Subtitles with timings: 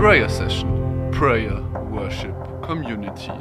[0.00, 3.32] Prayer Session, Prayer, Worship, Community.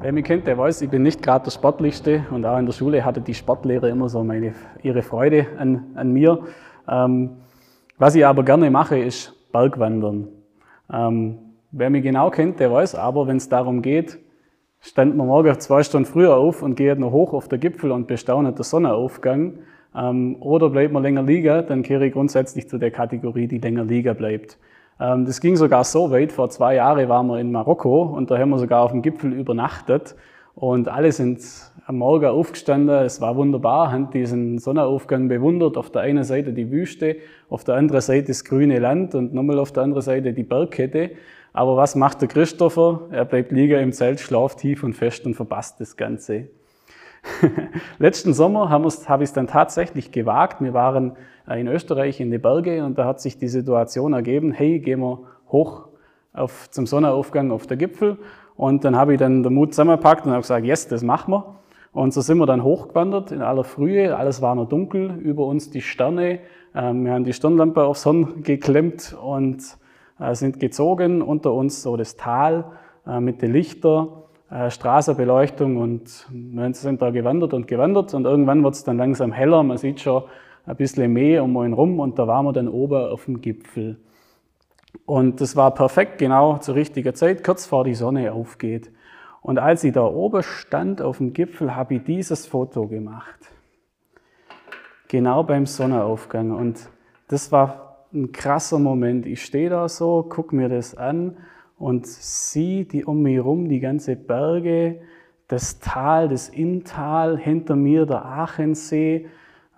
[0.00, 2.72] Wer mich kennt, der weiß, ich bin nicht gerade der Sportlichste und auch in der
[2.72, 6.42] Schule hatte die Sportlehrer immer so meine, ihre Freude an, an mir.
[6.88, 7.32] Ähm,
[7.98, 10.28] was ich aber gerne mache, ist Bergwandern.
[10.90, 11.36] Ähm,
[11.70, 14.18] wer mich genau kennt, der weiß aber, wenn es darum geht,
[14.80, 18.06] stand man morgen zwei Stunden früher auf und geht noch hoch auf den Gipfel und
[18.06, 19.58] bestaunet den Sonnenaufgang.
[19.96, 23.84] Ähm, oder bleibt man länger liegen, dann kehre ich grundsätzlich zu der Kategorie, die länger
[23.84, 24.58] liegen bleibt.
[25.00, 28.38] Ähm, das ging sogar so weit, vor zwei Jahren waren wir in Marokko und da
[28.38, 30.14] haben wir sogar auf dem Gipfel übernachtet
[30.54, 31.40] und alle sind
[31.86, 36.70] am Morgen aufgestanden, es war wunderbar, haben diesen Sonnenaufgang bewundert, auf der einen Seite die
[36.70, 37.16] Wüste,
[37.48, 41.12] auf der anderen Seite das grüne Land und nochmal auf der anderen Seite die Bergkette.
[41.52, 43.08] Aber was macht der Christopher?
[43.10, 46.48] Er bleibt liegen im Zelt, schlaft tief und fest und verpasst das Ganze.
[47.98, 50.60] Letzten Sommer habe ich es dann tatsächlich gewagt.
[50.60, 51.16] Wir waren
[51.48, 55.00] äh, in Österreich in die Berge und da hat sich die Situation ergeben, hey, gehen
[55.00, 55.88] wir hoch
[56.32, 58.18] auf, zum Sonnenaufgang auf der Gipfel.
[58.56, 61.60] Und dann habe ich dann den Mut zusammengepackt und habe gesagt, yes, das machen wir.
[61.92, 64.16] Und so sind wir dann hochgewandert in aller Frühe.
[64.16, 66.40] Alles war noch dunkel, über uns die Sterne.
[66.74, 69.62] Ähm, wir haben die Stirnlampe aufs Horn geklemmt und
[70.20, 71.20] äh, sind gezogen.
[71.20, 72.64] Unter uns so das Tal
[73.06, 74.08] äh, mit den Lichtern,
[74.68, 79.62] Straßenbeleuchtung und wir sind da gewandert und gewandert und irgendwann wird es dann langsam heller.
[79.62, 80.24] Man sieht schon,
[80.66, 83.98] ein bisschen mehr um einen rum und da waren wir dann oben auf dem Gipfel.
[85.06, 88.90] Und das war perfekt, genau zur richtigen Zeit, kurz vor die Sonne aufgeht.
[89.40, 93.38] Und als ich da oben stand auf dem Gipfel, habe ich dieses Foto gemacht.
[95.08, 96.50] Genau beim Sonnenaufgang.
[96.50, 96.88] Und
[97.28, 99.26] das war ein krasser Moment.
[99.26, 101.36] Ich stehe da so, gucke mir das an
[101.80, 105.00] und sehe die um mich herum, die ganze Berge,
[105.48, 109.26] das Tal, das Inntal, hinter mir der Aachensee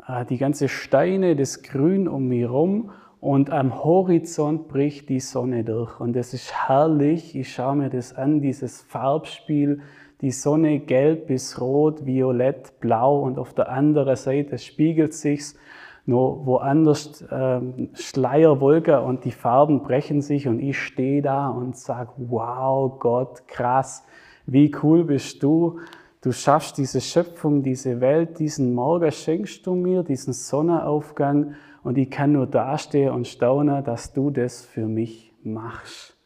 [0.07, 5.63] äh, die ganze Steine, das Grün um mich herum und am Horizont bricht die Sonne
[5.63, 6.01] durch.
[6.01, 7.37] Und das ist herrlich.
[7.37, 9.81] Ich schaue mir das an, dieses Farbspiel.
[10.21, 15.57] Die Sonne gelb bis rot, violett, blau und auf der anderen Seite spiegelt sich's
[16.05, 17.61] nur woanders äh,
[17.95, 24.05] Schleierwolke und die Farben brechen sich und ich stehe da und sag, wow, Gott, krass,
[24.47, 25.79] wie cool bist du.
[26.21, 32.11] Du schaffst diese Schöpfung, diese Welt, diesen Morgen schenkst du mir, diesen Sonnenaufgang und ich
[32.11, 36.17] kann nur dastehen und staunen, dass du das für mich machst.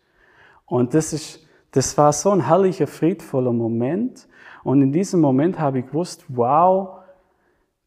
[0.66, 4.28] Und das ist, das war so ein herrlicher, friedvoller Moment.
[4.64, 6.95] Und in diesem Moment habe ich gewusst, wow,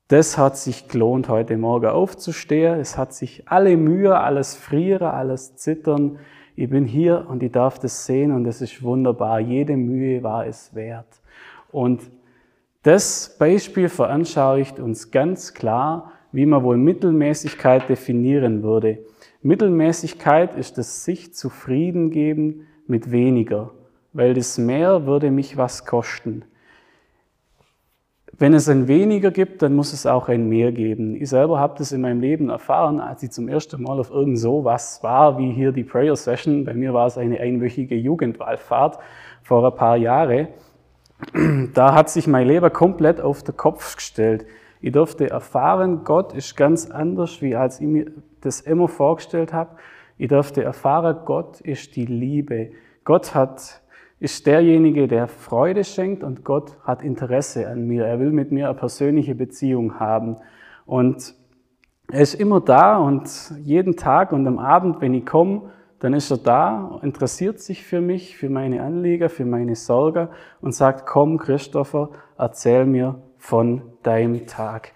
[0.10, 2.80] das hat sich gelohnt, heute Morgen aufzustehen.
[2.80, 6.18] Es hat sich alle Mühe, alles Frieren, alles Zittern.
[6.56, 9.40] Ich bin hier und ich darf das sehen und das ist wunderbar.
[9.40, 11.22] Jede Mühe war es wert.
[11.72, 12.02] Und
[12.82, 19.06] das Beispiel veranschaulicht uns ganz klar, wie man wohl Mittelmäßigkeit definieren würde.
[19.44, 23.72] Mittelmäßigkeit ist das sich zufrieden geben mit weniger,
[24.14, 26.46] weil das mehr würde mich was kosten.
[28.40, 31.16] Wenn es ein weniger gibt, dann muss es auch ein mehr geben.
[31.16, 34.40] Ich selber habe das in meinem Leben erfahren, als ich zum ersten Mal auf irgend
[34.40, 36.64] so was war, wie hier die Prayer Session.
[36.64, 38.98] Bei mir war es eine einwöchige Jugendwallfahrt
[39.44, 40.48] vor ein paar Jahren
[41.74, 44.46] da hat sich mein Leben komplett auf den Kopf gestellt.
[44.82, 48.12] Ich durfte erfahren, Gott ist ganz anders, wie als ich mir
[48.42, 49.76] das immer vorgestellt habe.
[50.18, 52.72] Ich durfte erfahren, Gott ist die Liebe.
[53.04, 53.82] Gott hat,
[54.20, 58.06] ist derjenige, der Freude schenkt und Gott hat Interesse an mir.
[58.06, 60.38] Er will mit mir eine persönliche Beziehung haben.
[60.86, 61.36] Und
[62.12, 63.30] er ist immer da und
[63.64, 68.02] jeden Tag und am Abend, wenn ich komme, dann ist er da, interessiert sich für
[68.02, 70.30] mich, für meine Anliegen, für meine Sorge
[70.62, 74.94] und sagt, komm Christopher, erzähl mir von deinem Tag.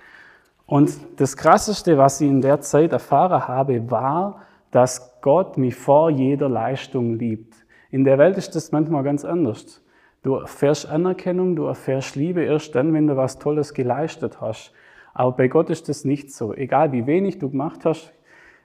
[0.66, 4.42] Und das Krasseste, was ich in der Zeit erfahren habe, war,
[4.72, 7.63] dass Gott mich vor jeder Leistung liebt.
[7.94, 9.80] In der Welt ist das manchmal ganz anders.
[10.24, 14.74] Du erfährst Anerkennung, du erfährst Liebe erst dann, wenn du was Tolles geleistet hast.
[15.14, 16.56] Aber bei Gott ist das nicht so.
[16.56, 18.12] Egal wie wenig du gemacht hast,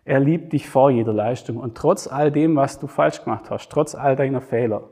[0.06, 3.68] er liebt dich vor jeder Leistung und trotz all dem, was du falsch gemacht hast,
[3.68, 4.88] trotz all deiner Fehler.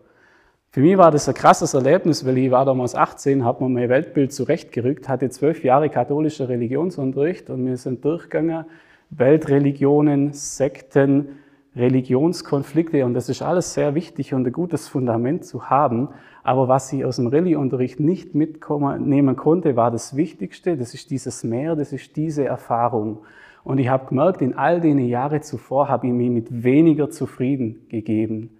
[0.68, 3.88] Für mich war das ein krasses Erlebnis, weil ich war damals 18, habe mir mein
[3.88, 8.66] Weltbild zurechtgerückt, hatte zwölf Jahre katholischer Religionsunterricht und wir sind durchgegangen,
[9.08, 11.38] Weltreligionen, Sekten,
[11.76, 16.08] Religionskonflikte und das ist alles sehr wichtig und ein gutes Fundament zu haben.
[16.42, 21.44] Aber was ich aus dem Rallye-Unterricht nicht mitnehmen konnte, war das Wichtigste, das ist dieses
[21.44, 23.18] Meer, das ist diese Erfahrung.
[23.62, 27.86] Und ich habe gemerkt, in all den Jahren zuvor habe ich mich mit weniger zufrieden
[27.88, 28.58] gegeben.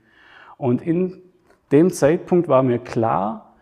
[0.59, 1.23] Und in
[1.73, 3.55] dem Zeitpunkt war mir klar,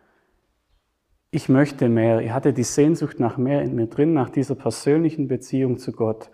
[1.30, 2.20] ich möchte mehr.
[2.20, 6.30] Ich hatte die Sehnsucht nach mehr in mir drin, nach dieser persönlichen Beziehung zu Gott.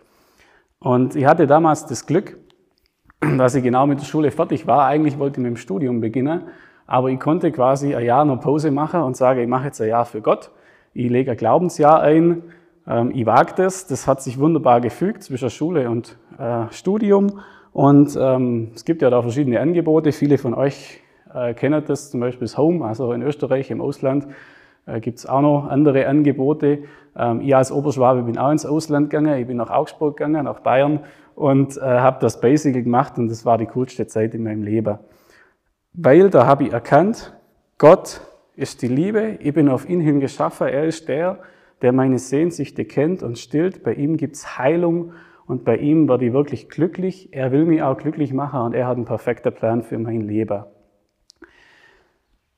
[0.79, 2.39] Und ich hatte damals das Glück,
[3.39, 4.87] dass ich genau mit der Schule fertig war.
[4.87, 6.43] Eigentlich wollte ich mit dem Studium beginnen,
[6.87, 9.89] aber ich konnte quasi ein Jahr noch Pause machen und sage, ich mache jetzt ein
[9.89, 10.51] Jahr für Gott.
[10.95, 12.43] Ich lege ein Glaubensjahr ein,
[12.87, 13.87] ähm, ich wage das.
[13.87, 17.41] Das hat sich wunderbar gefügt zwischen Schule und äh, Studium.
[17.73, 20.13] Und ähm, es gibt ja da verschiedene Angebote.
[20.13, 21.01] Viele von euch
[21.33, 24.27] äh, kennen das, zum Beispiel das Home, also in Österreich, im Ausland
[24.91, 26.81] äh, gibt es auch noch andere Angebote.
[27.17, 29.39] Ähm, ich als Oberschwabe bin auch ins Ausland gegangen.
[29.39, 31.01] Ich bin nach Augsburg gegangen, nach Bayern
[31.35, 34.99] und äh, habe das Basic gemacht und das war die coolste Zeit in meinem Leben.
[35.93, 37.35] Weil da habe ich erkannt,
[37.79, 38.21] Gott
[38.57, 41.39] ist die Liebe, ich bin auf ihn hin geschaffen, er ist der,
[41.83, 43.83] der meine Sehnsüchte kennt und stillt.
[43.83, 45.13] Bei ihm gibt's Heilung
[45.47, 47.31] und bei ihm werde ich wirklich glücklich.
[47.33, 50.65] Er will mich auch glücklich machen und er hat einen perfekten Plan für mein Leben.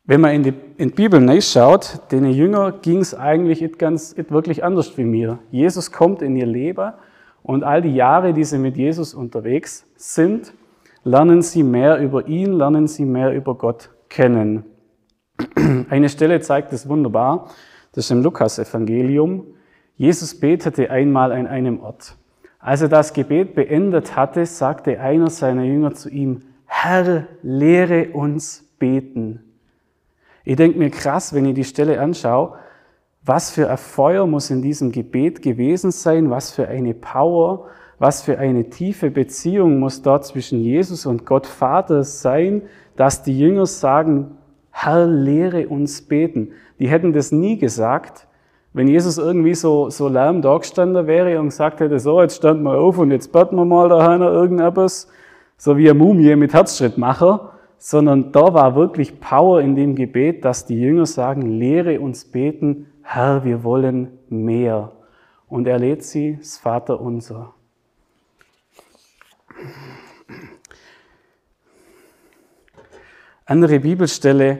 [0.04, 4.16] Wenn man in die, in die Bibel nachschaut, den Jünger ging es eigentlich nicht ganz,
[4.16, 5.38] nicht wirklich anders wie mir.
[5.52, 6.92] Jesus kommt in ihr Leben
[7.44, 10.54] und all die Jahre, die sie mit Jesus unterwegs sind,
[11.04, 14.64] lernen sie mehr über ihn, lernen sie mehr über Gott kennen.
[15.88, 17.50] Eine Stelle zeigt es wunderbar.
[17.92, 19.46] Das ist im Lukas-Evangelium.
[19.96, 22.16] Jesus betete einmal an einem Ort.
[22.58, 28.68] Als er das Gebet beendet hatte, sagte einer seiner Jünger zu ihm, Herr, lehre uns
[28.80, 29.51] beten.
[30.44, 32.54] Ich denke mir krass, wenn ich die Stelle anschaue,
[33.24, 37.66] was für ein Feuer muss in diesem Gebet gewesen sein, was für eine Power,
[37.98, 42.62] was für eine tiefe Beziehung muss dort zwischen Jesus und Gott Vater sein,
[42.96, 44.38] dass die Jünger sagen,
[44.72, 46.48] Herr, lehre uns beten.
[46.80, 48.26] Die hätten das nie gesagt,
[48.72, 52.62] wenn Jesus irgendwie so, so lahm da gestanden wäre und gesagt hätte, so, jetzt stand
[52.62, 55.08] mal auf und jetzt beten wir mal da einer irgendetwas,
[55.58, 57.52] so wie eine Mumie mit Herzschrittmacher,
[57.84, 62.86] sondern da war wirklich Power in dem Gebet, dass die Jünger sagen, lehre uns beten,
[63.02, 64.92] Herr, wir wollen mehr.
[65.48, 67.54] Und er lädt sie, das Vater unser.
[73.46, 74.58] Andere Bibelstelle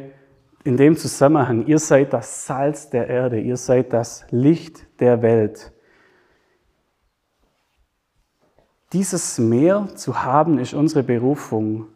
[0.64, 5.70] in dem Zusammenhang, ihr seid das Salz der Erde, ihr seid das Licht der Welt.
[8.92, 11.86] Dieses Meer zu haben, ist unsere Berufung.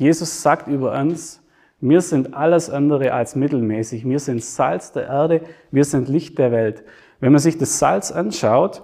[0.00, 1.42] Jesus sagt über uns,
[1.78, 4.06] wir sind alles andere als mittelmäßig.
[4.06, 6.82] Wir sind Salz der Erde, wir sind Licht der Welt.
[7.20, 8.82] Wenn man sich das Salz anschaut,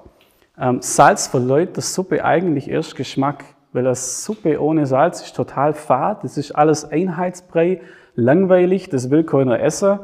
[0.61, 5.73] ähm, Salz verleiht der Suppe eigentlich erst Geschmack, weil das Suppe ohne Salz ist total
[5.73, 7.81] fad, das ist alles Einheitsbrei,
[8.15, 9.99] langweilig, das will keiner essen.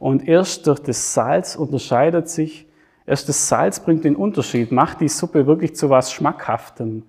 [0.00, 2.66] Und erst durch das Salz unterscheidet sich,
[3.06, 7.04] erst das Salz bringt den Unterschied, macht die Suppe wirklich zu was Schmackhaftem.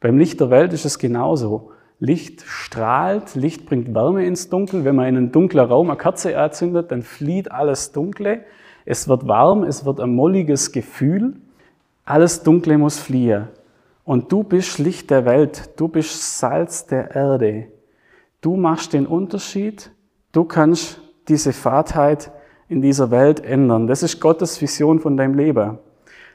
[0.00, 1.72] Beim Licht der Welt ist es genauso.
[2.02, 4.84] Licht strahlt, Licht bringt Wärme ins Dunkel.
[4.84, 8.40] Wenn man in einen dunklen Raum eine Kerze erzündet, dann flieht alles Dunkle.
[8.84, 11.36] Es wird warm, es wird ein molliges Gefühl.
[12.04, 13.46] Alles Dunkle muss fliehen.
[14.02, 17.68] Und du bist Licht der Welt, du bist Salz der Erde.
[18.40, 19.92] Du machst den Unterschied
[20.32, 22.32] Du kannst diese Fahrtheit
[22.68, 23.86] in dieser Welt ändern.
[23.86, 25.78] Das ist Gottes Vision von deinem Leben.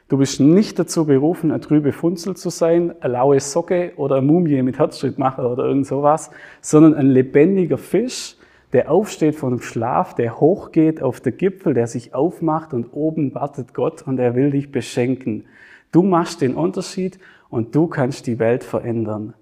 [0.08, 4.26] Du bist nicht dazu berufen, ein trübe Funzel zu sein, eine laue Socke oder eine
[4.26, 6.30] Mumie mit Herzschrittmacher oder irgend sowas,
[6.62, 8.36] sondern ein lebendiger Fisch,
[8.72, 13.34] der aufsteht von dem Schlaf, der hochgeht auf der Gipfel, der sich aufmacht und oben
[13.34, 15.44] wartet Gott und er will dich beschenken.
[15.92, 17.18] Du machst den Unterschied
[17.50, 19.34] und du kannst die Welt verändern.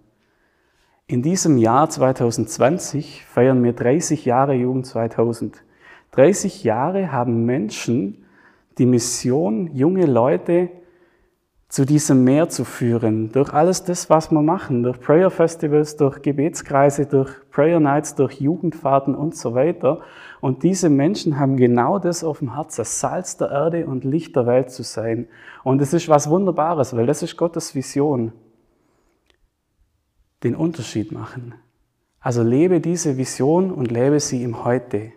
[1.06, 5.62] In diesem Jahr 2020 feiern wir 30 Jahre Jugend 2000.
[6.10, 8.25] 30 Jahre haben Menschen
[8.78, 10.70] die Mission, junge Leute
[11.68, 16.22] zu diesem Meer zu führen, durch alles das, was wir machen, durch Prayer Festivals, durch
[16.22, 20.00] Gebetskreise, durch Prayer Nights, durch Jugendfahrten und so weiter.
[20.40, 24.46] Und diese Menschen haben genau das auf dem Herzen, Salz der Erde und Licht der
[24.46, 25.26] Welt zu sein.
[25.64, 28.32] Und es ist was Wunderbares, weil das ist Gottes Vision
[30.44, 31.54] den Unterschied machen.
[32.20, 35.12] Also lebe diese Vision und lebe sie im Heute.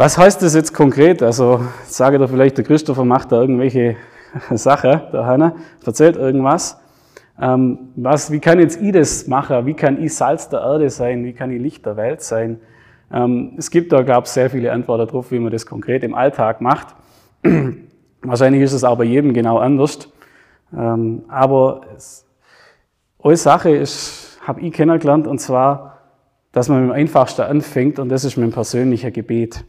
[0.00, 1.24] Was heißt das jetzt konkret?
[1.24, 3.96] Also sage da vielleicht, der Christopher macht da irgendwelche
[4.52, 6.80] Sachen, der Hanna, erzählt irgendwas.
[7.40, 9.66] Ähm, was, wie kann jetzt ich das machen?
[9.66, 11.24] Wie kann ich Salz der Erde sein?
[11.24, 12.60] Wie kann ich Licht der Welt sein?
[13.12, 16.14] Ähm, es gibt da, glaube ich, sehr viele Antworten darauf, wie man das konkret im
[16.14, 16.94] Alltag macht.
[18.22, 20.12] Wahrscheinlich ist es bei jedem genau anders.
[20.72, 22.24] Ähm, aber es,
[23.20, 25.98] eine Sache ist, habe ich kennengelernt, und zwar,
[26.52, 29.64] dass man mit dem Einfachsten anfängt, und das ist mein persönlicher Gebet.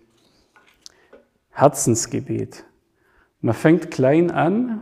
[1.60, 2.66] Herzensgebet.
[3.42, 4.82] Man fängt klein an.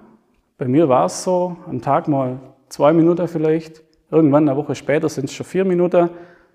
[0.58, 3.84] Bei mir war es so, am Tag mal zwei Minuten vielleicht.
[4.12, 6.10] Irgendwann eine Woche später sind es schon vier Minuten.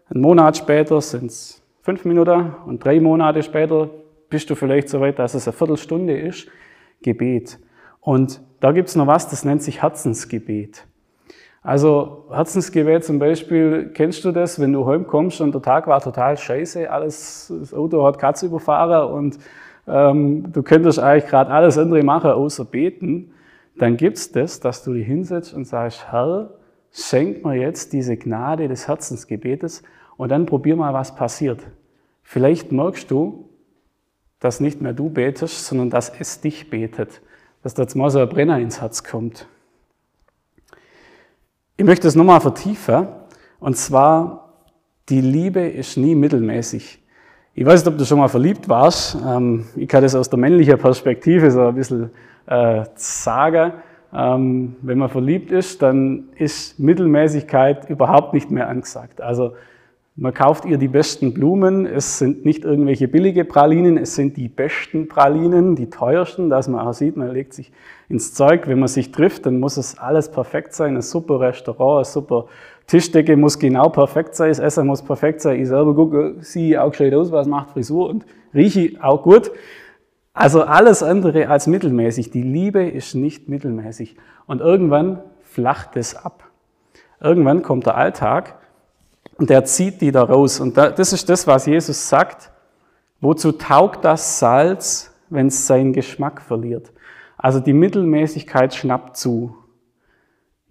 [0.08, 2.54] Ein Monat später sind es fünf Minuten.
[2.66, 3.90] Und drei Monate später
[4.28, 6.48] bist du vielleicht so weit, dass es eine Viertelstunde ist.
[7.02, 7.58] Gebet.
[8.00, 10.86] Und da gibt es noch was, das nennt sich Herzensgebet.
[11.62, 16.36] Also Herzensgebet zum Beispiel, kennst du das, wenn du heimkommst und der Tag war total
[16.36, 19.38] scheiße, alles, das Auto hat Katze überfahren und
[19.86, 23.32] ähm, du könntest eigentlich gerade alles andere machen, außer beten,
[23.76, 26.50] dann gibt's das, dass du dich hinsetzt und sagst, Herr,
[26.92, 29.82] schenk mir jetzt diese Gnade des Herzensgebetes
[30.16, 31.60] und dann probier mal, was passiert.
[32.22, 33.48] Vielleicht merkst du,
[34.40, 37.22] dass nicht mehr du betest, sondern dass es dich betet,
[37.62, 39.46] dass da mal so ein Brenner ins Herz kommt.
[41.76, 43.08] Ich möchte es nochmal vertiefen.
[43.58, 44.54] Und zwar,
[45.08, 47.01] die Liebe ist nie mittelmäßig.
[47.54, 49.14] Ich weiß nicht, ob du schon mal verliebt warst.
[49.26, 52.10] Ähm, ich kann das aus der männlichen Perspektive so ein bisschen
[52.46, 53.74] äh, sagen.
[54.14, 59.20] Ähm, wenn man verliebt ist, dann ist Mittelmäßigkeit überhaupt nicht mehr angesagt.
[59.20, 59.52] Also
[60.16, 61.84] man kauft ihr die besten Blumen.
[61.84, 66.86] Es sind nicht irgendwelche billige Pralinen, es sind die besten Pralinen, die teuersten, dass man
[66.86, 67.70] auch sieht, man legt sich
[68.08, 68.66] ins Zeug.
[68.66, 70.96] Wenn man sich trifft, dann muss es alles perfekt sein.
[70.96, 72.46] Ein super Restaurant, eine super
[72.92, 75.58] Tischdecke muss genau perfekt sein, das Essen muss perfekt sein.
[75.58, 79.50] Ich selber gucke, sehe auch gescheit aus, was macht Frisur und rieche auch gut.
[80.34, 82.32] Also alles andere als mittelmäßig.
[82.32, 84.16] Die Liebe ist nicht mittelmäßig.
[84.46, 86.44] Und irgendwann flacht es ab.
[87.18, 88.56] Irgendwann kommt der Alltag
[89.38, 90.60] und der zieht die da raus.
[90.60, 92.50] Und das ist das, was Jesus sagt.
[93.22, 96.92] Wozu taugt das Salz, wenn es seinen Geschmack verliert?
[97.38, 99.56] Also die Mittelmäßigkeit schnappt zu.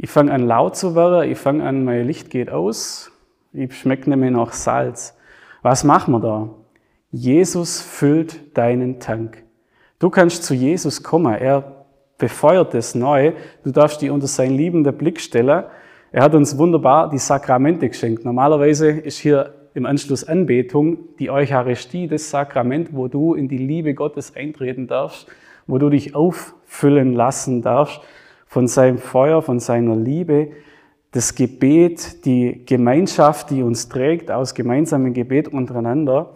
[0.04, 3.12] Ich fange an laut zu werden, ich fange an, mein Licht geht aus,
[3.54, 5.16] ich schmecke nämlich noch Salz.
[5.62, 6.50] Was machen wir da?
[7.12, 9.44] Jesus füllt deinen Tank.
[10.00, 11.86] Du kannst zu Jesus kommen, er
[12.18, 15.66] befeuert es neu, du darfst dich unter seinen liebenden Blick stellen
[16.12, 18.26] er hat uns wunderbar die Sakramente geschenkt.
[18.26, 23.94] Normalerweise ist hier im Anschluss Anbetung die Eucharistie, das Sakrament, wo du in die Liebe
[23.94, 25.28] Gottes eintreten darfst,
[25.68, 28.02] wo du dich auffüllen lassen darfst
[28.52, 30.50] von seinem Feuer, von seiner Liebe.
[31.12, 36.32] Das Gebet, die Gemeinschaft, die uns trägt aus gemeinsamem Gebet untereinander.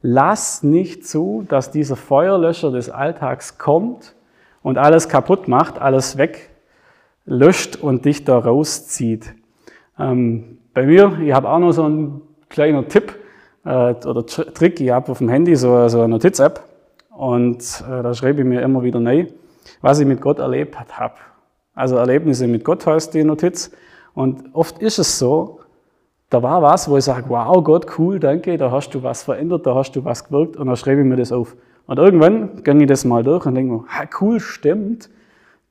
[0.00, 4.14] Lass nicht zu, dass dieser Feuerlöscher des Alltags kommt
[4.62, 6.48] und alles kaputt macht, alles weg
[7.26, 9.34] löscht und dich da rauszieht.
[9.98, 13.14] Ähm, bei mir, ich habe auch noch so einen kleinen Tipp
[13.66, 14.80] äh, oder Trick.
[14.80, 16.64] Ich habe auf dem Handy so, so eine Notiz-App
[17.14, 19.26] und äh, da schreibe ich mir immer wieder neu,
[19.82, 21.16] was ich mit Gott erlebt habe.
[21.80, 23.70] Also Erlebnisse mit Gott heißt die Notiz.
[24.12, 25.60] Und oft ist es so,
[26.28, 29.66] da war was, wo ich sage, wow, Gott, cool, danke, da hast du was verändert,
[29.66, 31.56] da hast du was gewirkt und dann schreibe ich mir das auf.
[31.86, 33.84] Und irgendwann gehe ich das mal durch und denke mir,
[34.20, 35.08] cool, stimmt,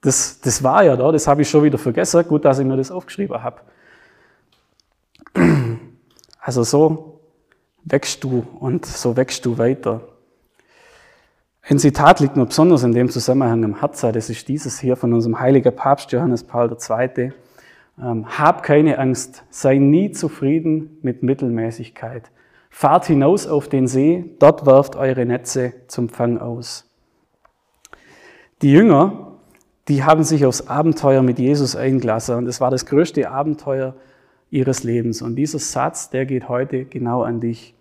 [0.01, 2.27] das, das war ja da, das habe ich schon wieder vergessen.
[2.27, 3.61] Gut, dass ich mir das aufgeschrieben habe.
[6.41, 7.19] Also so
[7.83, 10.01] wächst du und so wächst du weiter.
[11.69, 14.11] Ein Zitat liegt mir besonders in dem Zusammenhang im Herzen.
[14.11, 17.31] Das ist dieses hier von unserem heiligen Papst Johannes Paul II.
[18.01, 22.31] Ähm, hab keine Angst, sei nie zufrieden mit Mittelmäßigkeit.
[22.71, 26.89] Fahrt hinaus auf den See, dort werft eure Netze zum Fang aus.
[28.61, 29.29] Die Jünger
[29.89, 33.95] die haben sich aufs Abenteuer mit Jesus eingelassen und es war das größte Abenteuer
[34.51, 35.23] ihres Lebens.
[35.23, 37.73] Und dieser Satz, der geht heute genau an dich.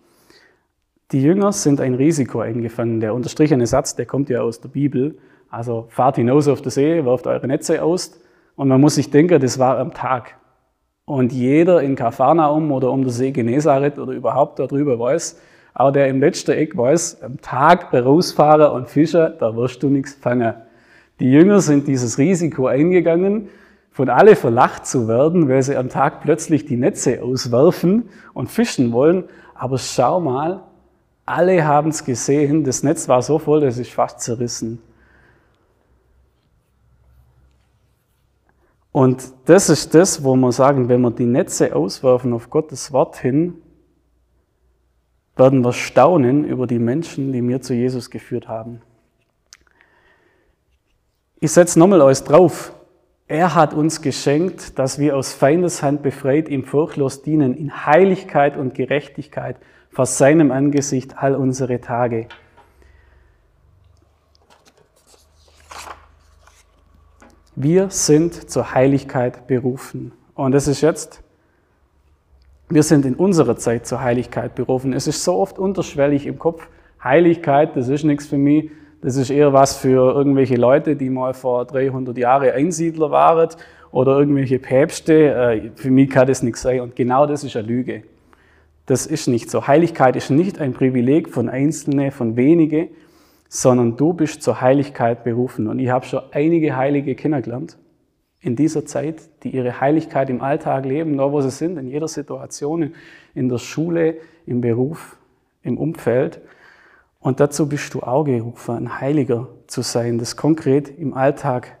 [1.11, 2.99] Die Jünger sind ein Risiko eingefangen.
[2.99, 5.17] Der unterstrichene Satz, der kommt ja aus der Bibel.
[5.49, 8.19] Also fahrt hinaus auf der See, werft eure Netze aus.
[8.55, 10.35] Und man muss sich denken, das war am Tag.
[11.05, 15.39] Und jeder in Kapharnaum oder um der See Genezareth oder überhaupt darüber weiß,
[15.73, 20.13] auch der im letzten Eck weiß, am Tag rausfahren und fischen, da wirst du nichts
[20.13, 20.53] fangen.
[21.19, 23.49] Die Jünger sind dieses Risiko eingegangen,
[23.89, 28.91] von alle verlacht zu werden, weil sie am Tag plötzlich die Netze auswerfen und fischen
[28.91, 29.23] wollen.
[29.55, 30.68] Aber schau mal,
[31.29, 34.81] alle haben es gesehen, das Netz war so voll, dass es fast zerrissen.
[38.91, 43.17] Und das ist das, wo wir sagen, wenn wir die Netze auswerfen auf Gottes Wort
[43.17, 43.61] hin,
[45.35, 48.81] werden wir staunen über die Menschen, die mir zu Jesus geführt haben.
[51.39, 52.73] Ich setze nochmal alles drauf.
[53.27, 58.73] Er hat uns geschenkt, dass wir aus Feindeshand befreit ihm furchtlos dienen, in Heiligkeit und
[58.73, 59.55] Gerechtigkeit
[59.91, 62.27] vor seinem Angesicht all unsere Tage.
[67.55, 70.13] Wir sind zur Heiligkeit berufen.
[70.33, 71.21] Und es ist jetzt,
[72.69, 74.93] wir sind in unserer Zeit zur Heiligkeit berufen.
[74.93, 76.67] Es ist so oft unterschwellig im Kopf.
[77.03, 78.71] Heiligkeit, das ist nichts für mich.
[79.01, 83.49] Das ist eher was für irgendwelche Leute, die mal vor 300 Jahren Einsiedler waren
[83.91, 85.33] oder irgendwelche Päpste.
[85.33, 86.81] Äh, für mich kann das nichts sein.
[86.81, 88.03] Und genau das ist eine Lüge.
[88.89, 89.67] Das ist nicht so.
[89.67, 92.89] Heiligkeit ist nicht ein Privileg von Einzelnen, von wenigen.
[93.51, 95.67] sondern du bist zur Heiligkeit berufen.
[95.67, 97.77] Und ich habe schon einige Heilige kennengelernt
[98.41, 102.07] in dieser Zeit, die ihre Heiligkeit im Alltag leben, da wo sie sind, in jeder
[102.07, 102.93] Situation,
[103.33, 105.17] in der Schule, im Beruf,
[105.61, 106.41] im Umfeld.
[107.19, 111.79] Und dazu bist du auch gerufen, ein Heiliger zu sein, das konkret im Alltag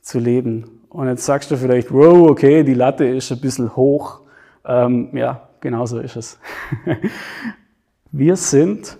[0.00, 0.82] zu leben.
[0.88, 4.20] Und jetzt sagst du vielleicht, wow, okay, die Latte ist ein bisschen hoch.
[4.64, 6.38] Ähm, ja, genau so ist es.
[8.12, 8.98] Wir sind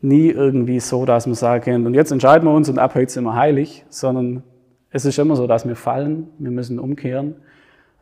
[0.00, 3.24] nie irgendwie so, dass man sagen und jetzt entscheiden wir uns und ab heute sind
[3.24, 4.42] wir heilig, sondern
[4.90, 7.36] es ist immer so, dass wir fallen, wir müssen umkehren.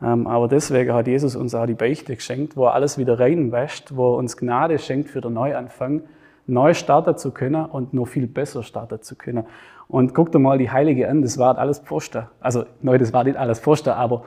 [0.01, 3.97] Ähm, aber deswegen hat Jesus uns auch die Beichte geschenkt, wo er alles wieder reinwäscht,
[3.97, 6.03] wo er uns Gnade schenkt für den Neuanfang,
[6.47, 9.45] neu starten zu können und noch viel besser starten zu können.
[9.89, 12.27] Und guck dir mal die Heilige an, das war alles Pfosten.
[12.41, 14.25] Also, neu, das war nicht alles Pfosten, aber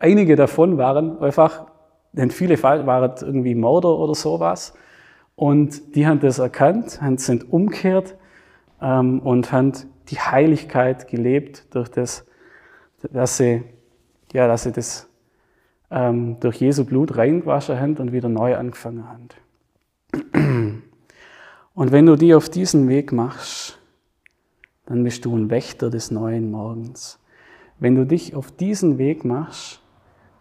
[0.00, 1.66] einige davon waren einfach,
[2.12, 4.74] denn viele waren irgendwie Mörder oder sowas.
[5.36, 8.16] Und die haben das erkannt, sind umgekehrt
[8.82, 9.72] ähm, und haben
[10.08, 12.26] die Heiligkeit gelebt durch das,
[13.10, 13.62] dass sie,
[14.32, 15.08] ja, dass sie das
[15.90, 19.28] ähm, durch Jesu Blut reingewaschen haben und wieder neu angefangen haben.
[21.74, 23.78] Und wenn du die auf diesen Weg machst,
[24.86, 27.18] dann bist du ein Wächter des neuen Morgens.
[27.78, 29.80] Wenn du dich auf diesen Weg machst,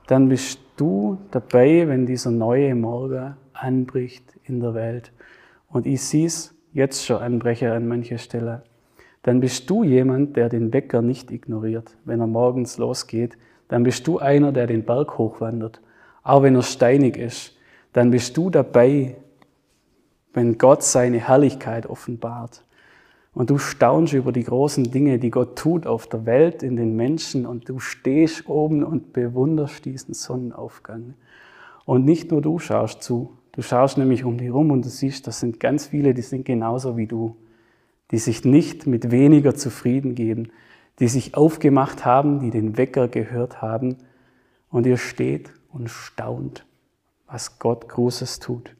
[0.10, 5.12] dann bist du dabei, wenn dieser neue Morgen anbricht in der Welt.
[5.68, 8.63] Und ich sehe es jetzt schon anbrechen an mancher Stelle.
[9.22, 13.38] Dann bist du jemand, der den Wecker nicht ignoriert, wenn er morgens losgeht.
[13.68, 15.80] Dann bist du einer, der den Berg hochwandert,
[16.24, 17.56] auch wenn er steinig ist.
[17.94, 19.16] Dann bist du dabei,
[20.34, 22.63] wenn Gott seine Herrlichkeit offenbart.
[23.33, 26.95] Und du staunst über die großen Dinge, die Gott tut auf der Welt, in den
[26.95, 31.13] Menschen, und du stehst oben und bewunderst diesen Sonnenaufgang.
[31.86, 35.27] Und nicht nur du schaust zu, Du schaust nämlich um dich rum und du siehst,
[35.27, 37.36] das sind ganz viele, die sind genauso wie du,
[38.12, 40.51] die sich nicht mit weniger zufrieden geben,
[41.00, 43.98] die sich aufgemacht haben, die den Wecker gehört haben
[44.70, 46.65] und ihr steht und staunt,
[47.27, 48.75] was Gott Großes tut.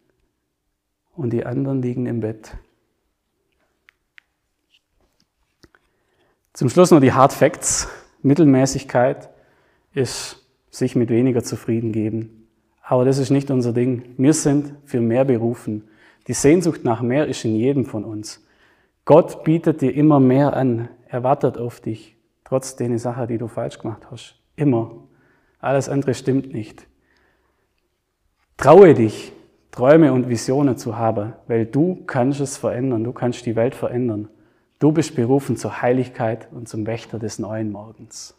[1.15, 2.55] Und die anderen liegen im Bett.
[6.60, 7.88] Zum Schluss noch die Hard Facts.
[8.22, 9.30] Mittelmäßigkeit
[9.93, 12.50] ist sich mit weniger zufrieden geben.
[12.82, 14.04] Aber das ist nicht unser Ding.
[14.17, 15.88] Wir sind für mehr berufen.
[16.28, 18.45] Die Sehnsucht nach mehr ist in jedem von uns.
[19.06, 20.89] Gott bietet dir immer mehr an.
[21.08, 24.36] Er wartet auf dich, trotz der Sache, die du falsch gemacht hast.
[24.58, 24.91] Immer.
[25.62, 26.88] Alles andere stimmt nicht.
[28.58, 29.32] Traue dich,
[29.72, 33.06] Träume und Visionen zu haben, weil du kannst es verändern.
[33.06, 34.28] Du kannst die Welt verändern.
[34.79, 38.38] Du bist berufen zur Heiligkeit und zum Wächter des neuen Morgens.